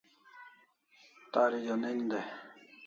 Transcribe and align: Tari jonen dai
Tari 1.31 1.59
jonen 1.67 1.99
dai 2.09 2.27